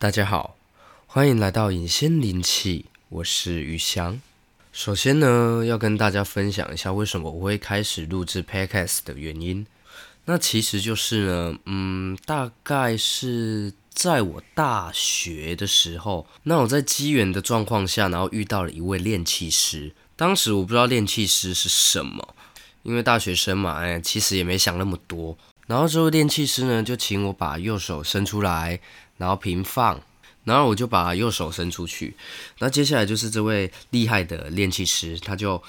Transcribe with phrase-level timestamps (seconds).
[0.00, 0.56] 大家好，
[1.08, 4.22] 欢迎来到隐仙灵气，我是雨翔。
[4.72, 9.66] 首先呢，要跟大家分享一下为什么我会开始录制 Podcast 的原因。
[10.26, 19.92] 那其实就是呢，嗯，大概是在我大学的时候，那我在机缘的状况下，然后遇到了一位炼气师。
[20.14, 22.36] 当时我不知道炼气师是什么，
[22.84, 25.36] 因为大学生嘛，哎，其实也没想那么多。
[25.68, 28.80] 然后这位炼气师呢，就请我把右手伸出来。
[29.18, 30.00] 然后平放，
[30.44, 32.14] 然后我就把右手伸出去。
[32.60, 35.60] 那接下来就是这位厉害的炼气师，他就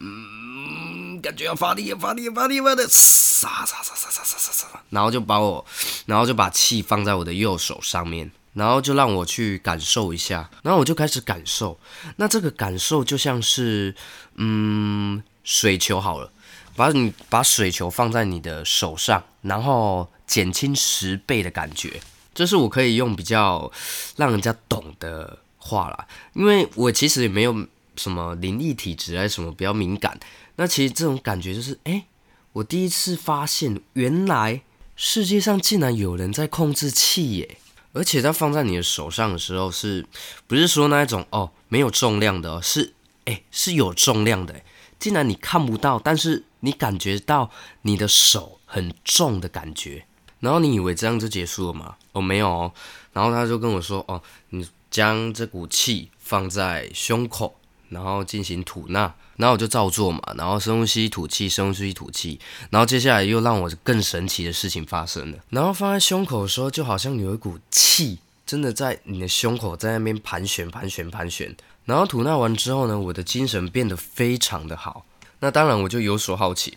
[0.00, 5.64] 嗯，感觉要发力，发力，发力，发力，撒撒撒撒撒撒撒撒，然后就把我，
[6.06, 10.50] 然后就把气放在我的右手上面，然后就让我去感受一下。
[10.64, 11.78] 然后我就开始感受，
[12.16, 13.94] 那这个感受就像是
[14.34, 16.32] 嗯，水球好了，
[16.76, 22.00] 把你把水球放在你的手上，然后减轻十倍的感觉。
[22.34, 23.72] 这是我可以用比较
[24.16, 30.18] 让人家懂的话啦，因为我其实也没有什么灵异体质还是什么比较敏感。
[30.56, 32.04] 那其实这种感觉就是，哎，
[32.52, 34.62] 我第一次发现，原来
[34.94, 37.58] 世界上竟然有人在控制气耶！
[37.92, 40.04] 而且它放在你的手上的时候，是
[40.46, 42.92] 不是说那一种哦没有重量的，哦是
[43.24, 44.54] 哎是有重量的，
[44.98, 47.48] 竟然你看不到，但是你感觉到
[47.82, 50.04] 你的手很重的感觉。
[50.40, 51.96] 然后你以为这样就结束了吗？
[52.12, 52.72] 哦，没有哦。
[53.12, 57.56] 然后他就跟我说：“哦，你将这股气放在胸口，
[57.88, 60.20] 然后进行吐纳。”然后我就照做嘛。
[60.36, 62.38] 然后深呼吸吐气，深呼吸吐气。
[62.70, 65.38] 然后接下来又让我更神奇的事情发生了。
[65.48, 71.56] 然后放在胸口的时候，就好像有一股气真的在你的胸口在那边盘旋、盘旋、盘旋。
[71.86, 75.06] 然后吐纳完之后呢，我的精神变得非常的好。
[75.40, 76.76] 那当然，我就有所好奇。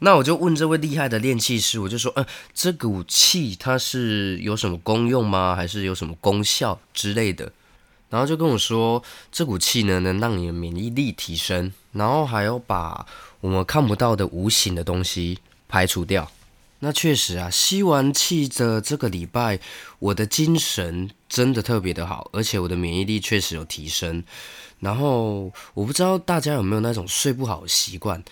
[0.00, 5.54] 那我就问这位厉害的炼器师，我就说，嗯，这股气它是有什么功用吗？
[5.54, 7.52] 还是有什么功效之类的？
[8.08, 13.06] 然后就跟我说，这股气呢，能让你的免疫力提升，然后还要把
[13.40, 15.38] 我们看不到的无形的东西
[15.68, 16.30] 排除掉。
[16.80, 19.60] 那确实啊，吸完气的这个礼拜，
[19.98, 24.24] 我的精神真的特别的好，而且我的免疫力确实有提升。
[24.80, 28.24] 然后我不知道大家有没有那种睡不好的习惯。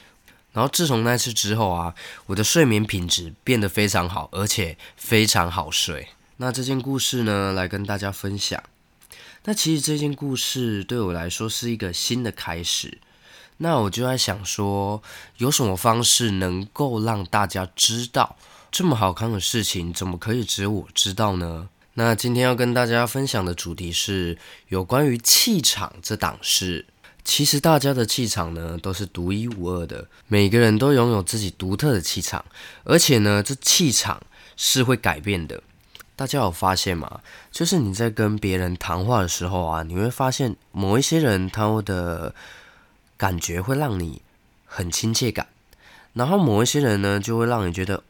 [0.53, 1.95] 然后自从那次之后啊，
[2.27, 6.09] 我的睡眠品质变得非常好，而且非常好睡。
[6.39, 8.63] 那这件故事呢，来跟大家分享。
[9.45, 12.99] 那其实这件故事对我来说是一个新的开始。
[13.59, 15.03] 那我就在想说，
[15.37, 18.37] 有什么方式能够让大家知道
[18.71, 21.69] 这么好看的事情，怎么可以只有我知道呢？
[21.95, 24.39] 那今天要跟大家分享的主题是
[24.69, 26.87] 有关于气场这档事。
[27.25, 32.45] 其实大家的气场呢都是独一无二的，每个人都拥有自己独特的气场，
[32.85, 34.23] 而且呢，这气场
[34.57, 35.63] 是会改变的。
[36.17, 37.21] 大家有发现吗？
[37.53, 42.35] 就是你在跟别人谈话的时候啊，你会发现某一些人他的
[43.19, 44.23] 感觉会让你
[44.65, 45.49] 很亲切感，
[46.15, 48.03] 然后某一些人呢就会让你觉得，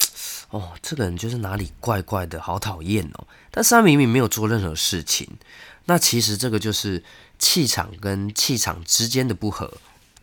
[0.50, 3.26] 哦，这个人就是哪里怪怪的，好讨厌哦。
[3.50, 5.38] 但是他明明没有做任何事情，
[5.86, 7.02] 那其实这个就是。
[7.38, 9.70] 气场跟气场之间的不合，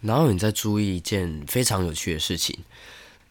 [0.02, 2.58] 然后你再注意一件非常有趣的事情：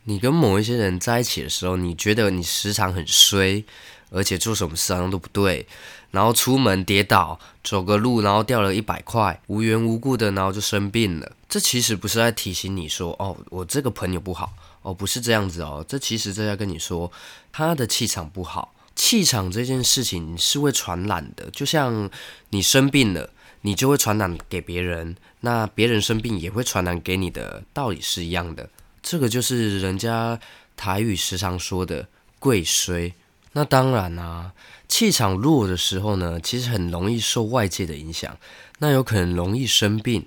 [0.04, 3.64] 你跟某一些人在一起的时候，你觉得你时常很衰，
[4.10, 5.66] 而且做什么事好像都不对，
[6.10, 11.32] 然后出门跌倒，走个路然后掉了一百块，无缘无故的然后就生病了。
[11.48, 14.52] 这其实不是在提醒你说哦，我这个朋友不好
[14.82, 17.10] 哦，不是这样子哦，这其实在跟你说
[17.52, 18.74] 他的气场不好。
[18.94, 22.10] 气场这件事情是会传染的，就像
[22.50, 23.30] 你生病了。
[23.64, 28.68] 你就会传染给别人，那别人生病也会传染给你的道理是一样的。
[29.02, 30.38] 这个就是人家
[30.76, 32.08] 台语时常说的
[32.38, 33.12] “贵衰”。
[33.54, 34.52] 那当然啦，
[34.88, 38.38] 气场弱的时候呢，其实很容易受外界的影响，
[38.78, 40.26] 那有可能容易生病，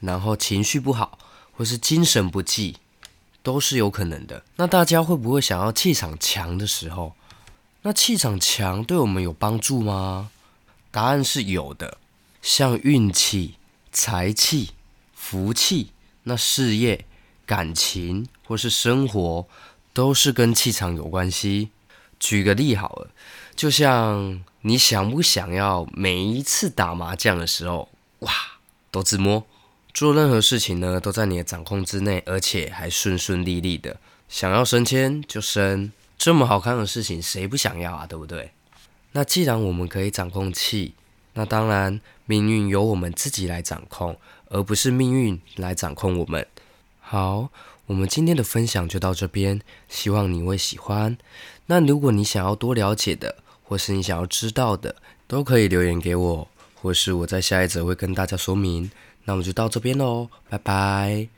[0.00, 1.18] 然后情绪不好，
[1.52, 2.76] 或是精神不济，
[3.42, 4.42] 都是有可能的。
[4.56, 7.14] 那大家会不会想要气场强的时候？
[7.82, 10.30] 那气场强对我们有帮助吗？
[10.90, 11.98] 答案是有的。
[12.42, 13.54] 像运气、
[13.90, 14.70] 财气、
[15.14, 15.92] 福气，
[16.24, 17.04] 那事业、
[17.46, 19.46] 感情或是生活，
[19.94, 21.70] 都是跟气场有关系。
[22.18, 23.10] 举个例好了，
[23.54, 27.88] 就像你想不想要每一次打麻将的时候，
[28.20, 28.32] 哇，
[28.90, 29.44] 都自摸，
[29.92, 33.98] 做任何事情呢都在你的掌控之内，而且还顺顺利利的。
[34.28, 38.06] 想要升迁就升，这么好看的事情谁不想要啊？
[38.06, 38.50] 对不对？
[39.12, 40.94] 那既然我们可以掌控气，
[41.34, 46.46] 那当然，命运由我们自己来掌控，而不是命运来掌控我们。
[47.08, 47.50] 好，
[47.86, 51.16] 我们今天的分享就到这边，希望你会喜欢。
[51.66, 54.96] 那如果你想要多了解的，或是你想要知道的，
[55.28, 58.90] 都可以留言给我，或是我在下一则会跟大家说明。
[59.22, 61.28] 那我们就到这边喽，拜拜。